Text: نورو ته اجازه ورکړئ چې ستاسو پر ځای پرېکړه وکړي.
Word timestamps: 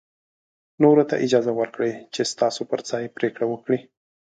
نورو 0.83 1.03
ته 1.09 1.15
اجازه 1.25 1.51
ورکړئ 1.59 1.91
چې 2.13 2.21
ستاسو 2.31 2.61
پر 2.69 2.79
ځای 2.89 3.13
پرېکړه 3.17 3.45
وکړي. 3.49 3.79